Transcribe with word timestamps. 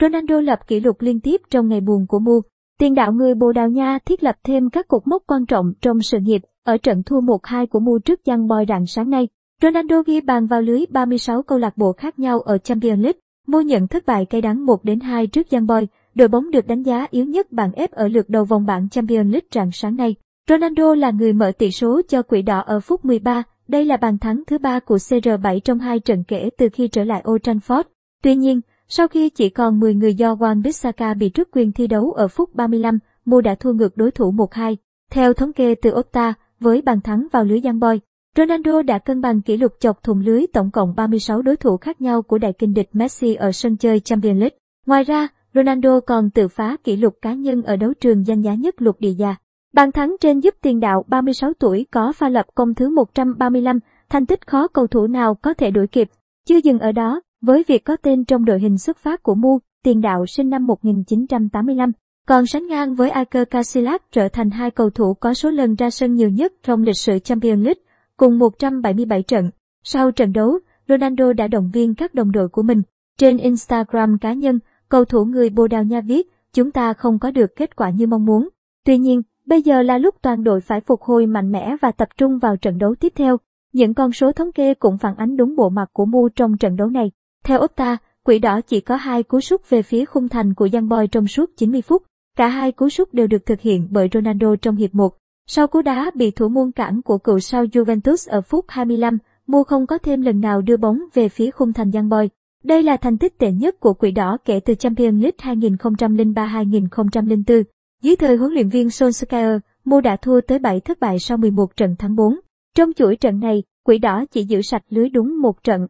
Ronaldo 0.00 0.40
lập 0.40 0.58
kỷ 0.66 0.80
lục 0.80 0.96
liên 1.00 1.20
tiếp 1.20 1.40
trong 1.50 1.68
ngày 1.68 1.80
buồn 1.80 2.06
của 2.08 2.18
Mu. 2.18 2.40
Tiền 2.78 2.94
đạo 2.94 3.12
người 3.12 3.34
Bồ 3.34 3.52
Đào 3.52 3.68
Nha 3.68 3.98
thiết 4.06 4.22
lập 4.22 4.36
thêm 4.44 4.70
các 4.70 4.88
cột 4.88 5.06
mốc 5.06 5.22
quan 5.26 5.46
trọng 5.46 5.72
trong 5.80 6.02
sự 6.02 6.18
nghiệp 6.20 6.42
ở 6.64 6.76
trận 6.76 7.02
thua 7.02 7.20
1-2 7.20 7.66
của 7.66 7.80
Mu 7.80 7.98
trước 7.98 8.20
Young 8.24 8.48
Boy 8.48 8.64
rạng 8.68 8.86
sáng 8.86 9.10
nay. 9.10 9.28
Ronaldo 9.62 10.02
ghi 10.06 10.20
bàn 10.20 10.46
vào 10.46 10.62
lưới 10.62 10.84
36 10.90 11.42
câu 11.42 11.58
lạc 11.58 11.76
bộ 11.76 11.92
khác 11.92 12.18
nhau 12.18 12.40
ở 12.40 12.58
Champions 12.58 13.00
League. 13.00 13.20
Mu 13.46 13.60
nhận 13.60 13.88
thất 13.88 14.06
bại 14.06 14.26
cay 14.26 14.40
đắng 14.40 14.66
1-2 14.66 15.26
trước 15.26 15.50
Young 15.50 15.66
Boy, 15.66 15.86
đội 16.14 16.28
bóng 16.28 16.50
được 16.50 16.66
đánh 16.66 16.82
giá 16.82 17.06
yếu 17.10 17.24
nhất 17.24 17.52
bảng 17.52 17.70
F 17.70 17.88
ở 17.90 18.08
lượt 18.08 18.28
đầu 18.28 18.44
vòng 18.44 18.66
bảng 18.66 18.88
Champions 18.88 19.32
League 19.32 19.48
rạng 19.54 19.72
sáng 19.72 19.96
nay. 19.96 20.14
Ronaldo 20.48 20.94
là 20.94 21.10
người 21.10 21.32
mở 21.32 21.52
tỷ 21.58 21.70
số 21.70 22.00
cho 22.08 22.22
quỷ 22.22 22.42
đỏ 22.42 22.60
ở 22.60 22.80
phút 22.80 23.04
13, 23.04 23.42
đây 23.68 23.84
là 23.84 23.96
bàn 23.96 24.18
thắng 24.18 24.42
thứ 24.46 24.58
ba 24.58 24.80
của 24.80 24.96
CR7 24.96 25.60
trong 25.60 25.78
hai 25.78 26.00
trận 26.00 26.24
kể 26.28 26.50
từ 26.58 26.68
khi 26.72 26.88
trở 26.88 27.04
lại 27.04 27.24
Old 27.30 27.42
Trafford. 27.42 27.84
Tuy 28.22 28.36
nhiên, 28.36 28.60
sau 28.92 29.08
khi 29.08 29.30
chỉ 29.30 29.48
còn 29.48 29.80
10 29.80 29.94
người 29.94 30.14
do 30.14 30.34
Wan 30.34 30.62
Bissaka 30.62 31.14
bị 31.14 31.30
truất 31.30 31.48
quyền 31.52 31.72
thi 31.72 31.86
đấu 31.86 32.12
ở 32.12 32.28
phút 32.28 32.54
35, 32.54 32.98
Mu 33.24 33.40
đã 33.40 33.54
thua 33.54 33.72
ngược 33.72 33.96
đối 33.96 34.10
thủ 34.10 34.32
1-2. 34.32 34.76
Theo 35.10 35.32
thống 35.32 35.52
kê 35.52 35.74
từ 35.74 35.90
Opta, 35.94 36.34
với 36.60 36.82
bàn 36.82 37.00
thắng 37.00 37.26
vào 37.32 37.44
lưới 37.44 37.60
Young 37.64 37.80
Boy, 37.80 38.00
Ronaldo 38.36 38.82
đã 38.82 38.98
cân 38.98 39.20
bằng 39.20 39.42
kỷ 39.42 39.56
lục 39.56 39.72
chọc 39.80 40.02
thủng 40.02 40.20
lưới 40.20 40.46
tổng 40.52 40.70
cộng 40.70 40.94
36 40.96 41.42
đối 41.42 41.56
thủ 41.56 41.76
khác 41.76 42.00
nhau 42.00 42.22
của 42.22 42.38
đại 42.38 42.52
kinh 42.52 42.74
địch 42.74 42.88
Messi 42.92 43.34
ở 43.34 43.52
sân 43.52 43.76
chơi 43.76 44.00
Champions 44.00 44.38
League. 44.38 44.56
Ngoài 44.86 45.04
ra, 45.04 45.28
Ronaldo 45.54 46.00
còn 46.00 46.30
tự 46.30 46.48
phá 46.48 46.76
kỷ 46.84 46.96
lục 46.96 47.14
cá 47.22 47.34
nhân 47.34 47.62
ở 47.62 47.76
đấu 47.76 47.92
trường 48.00 48.26
danh 48.26 48.40
giá 48.40 48.54
nhất 48.54 48.82
lục 48.82 48.96
địa 49.00 49.12
già. 49.18 49.36
Bàn 49.72 49.92
thắng 49.92 50.16
trên 50.20 50.40
giúp 50.40 50.54
tiền 50.62 50.80
đạo 50.80 51.04
36 51.08 51.52
tuổi 51.58 51.86
có 51.90 52.12
pha 52.12 52.28
lập 52.28 52.46
công 52.54 52.74
thứ 52.74 52.90
135, 52.90 53.78
thành 54.08 54.26
tích 54.26 54.46
khó 54.46 54.68
cầu 54.68 54.86
thủ 54.86 55.06
nào 55.06 55.34
có 55.34 55.54
thể 55.54 55.70
đuổi 55.70 55.86
kịp. 55.86 56.08
Chưa 56.46 56.56
dừng 56.56 56.78
ở 56.78 56.92
đó, 56.92 57.20
với 57.40 57.64
việc 57.66 57.84
có 57.84 57.96
tên 57.96 58.24
trong 58.24 58.44
đội 58.44 58.60
hình 58.60 58.78
xuất 58.78 58.98
phát 58.98 59.22
của 59.22 59.34
Mu, 59.34 59.58
tiền 59.82 60.00
đạo 60.00 60.26
sinh 60.26 60.50
năm 60.50 60.66
1985, 60.66 61.92
còn 62.26 62.46
sánh 62.46 62.66
ngang 62.66 62.94
với 62.94 63.10
Iker 63.10 63.48
Casillas 63.50 64.00
trở 64.12 64.28
thành 64.28 64.50
hai 64.50 64.70
cầu 64.70 64.90
thủ 64.90 65.14
có 65.14 65.34
số 65.34 65.50
lần 65.50 65.74
ra 65.74 65.90
sân 65.90 66.14
nhiều 66.14 66.30
nhất 66.30 66.52
trong 66.62 66.82
lịch 66.82 66.96
sử 66.96 67.18
Champions 67.18 67.64
League, 67.64 67.82
cùng 68.16 68.38
177 68.38 69.22
trận. 69.22 69.50
Sau 69.82 70.10
trận 70.10 70.32
đấu, 70.32 70.58
Ronaldo 70.88 71.32
đã 71.32 71.48
động 71.48 71.70
viên 71.72 71.94
các 71.94 72.14
đồng 72.14 72.32
đội 72.32 72.48
của 72.48 72.62
mình. 72.62 72.82
Trên 73.18 73.36
Instagram 73.36 74.18
cá 74.18 74.32
nhân, 74.32 74.58
cầu 74.88 75.04
thủ 75.04 75.24
người 75.24 75.50
Bồ 75.50 75.68
Đào 75.68 75.84
Nha 75.84 76.00
viết, 76.00 76.28
chúng 76.52 76.70
ta 76.70 76.92
không 76.92 77.18
có 77.18 77.30
được 77.30 77.56
kết 77.56 77.76
quả 77.76 77.90
như 77.90 78.06
mong 78.06 78.24
muốn. 78.24 78.48
Tuy 78.84 78.98
nhiên, 78.98 79.22
bây 79.46 79.62
giờ 79.62 79.82
là 79.82 79.98
lúc 79.98 80.14
toàn 80.22 80.44
đội 80.44 80.60
phải 80.60 80.80
phục 80.80 81.02
hồi 81.02 81.26
mạnh 81.26 81.52
mẽ 81.52 81.76
và 81.82 81.90
tập 81.92 82.08
trung 82.16 82.38
vào 82.38 82.56
trận 82.56 82.78
đấu 82.78 82.94
tiếp 82.94 83.12
theo. 83.16 83.36
Những 83.72 83.94
con 83.94 84.12
số 84.12 84.32
thống 84.32 84.52
kê 84.52 84.74
cũng 84.74 84.98
phản 84.98 85.16
ánh 85.16 85.36
đúng 85.36 85.56
bộ 85.56 85.68
mặt 85.68 85.90
của 85.92 86.04
Mu 86.04 86.28
trong 86.28 86.56
trận 86.56 86.76
đấu 86.76 86.90
này. 86.90 87.10
Theo 87.44 87.64
Opta, 87.64 87.96
quỷ 88.24 88.38
đỏ 88.38 88.60
chỉ 88.60 88.80
có 88.80 88.96
hai 88.96 89.22
cú 89.22 89.40
sút 89.40 89.70
về 89.70 89.82
phía 89.82 90.04
khung 90.04 90.28
thành 90.28 90.54
của 90.54 90.68
Young 90.72 90.88
Boy 90.88 91.06
trong 91.12 91.26
suốt 91.26 91.50
90 91.56 91.82
phút. 91.82 92.02
Cả 92.36 92.48
hai 92.48 92.72
cú 92.72 92.88
sút 92.88 93.12
đều 93.12 93.26
được 93.26 93.46
thực 93.46 93.60
hiện 93.60 93.88
bởi 93.90 94.08
Ronaldo 94.12 94.56
trong 94.62 94.76
hiệp 94.76 94.94
1. 94.94 95.16
Sau 95.46 95.66
cú 95.66 95.82
đá 95.82 96.10
bị 96.14 96.30
thủ 96.30 96.48
môn 96.48 96.72
cản 96.72 97.02
của 97.02 97.18
cựu 97.18 97.38
sao 97.38 97.64
Juventus 97.64 98.30
ở 98.30 98.40
phút 98.40 98.64
25, 98.68 99.18
Mu 99.46 99.64
không 99.64 99.86
có 99.86 99.98
thêm 99.98 100.22
lần 100.22 100.40
nào 100.40 100.62
đưa 100.62 100.76
bóng 100.76 100.98
về 101.14 101.28
phía 101.28 101.50
khung 101.50 101.72
thành 101.72 101.92
Young 101.92 102.08
Boy. 102.08 102.28
Đây 102.64 102.82
là 102.82 102.96
thành 102.96 103.18
tích 103.18 103.38
tệ 103.38 103.52
nhất 103.52 103.80
của 103.80 103.94
quỷ 103.94 104.10
đỏ 104.10 104.38
kể 104.44 104.60
từ 104.60 104.74
Champions 104.74 105.22
League 105.22 105.54
2003-2004. 105.54 107.62
Dưới 108.02 108.16
thời 108.16 108.36
huấn 108.36 108.52
luyện 108.52 108.68
viên 108.68 108.88
Solskjaer, 108.88 109.58
Mu 109.84 110.00
đã 110.00 110.16
thua 110.16 110.40
tới 110.40 110.58
7 110.58 110.80
thất 110.80 111.00
bại 111.00 111.18
sau 111.18 111.38
11 111.38 111.76
trận 111.76 111.96
thắng 111.98 112.16
4. 112.16 112.40
Trong 112.76 112.92
chuỗi 112.92 113.16
trận 113.16 113.40
này, 113.40 113.62
quỷ 113.84 113.98
đỏ 113.98 114.24
chỉ 114.30 114.44
giữ 114.44 114.62
sạch 114.62 114.82
lưới 114.90 115.08
đúng 115.08 115.40
một 115.40 115.62
trận 115.62 115.86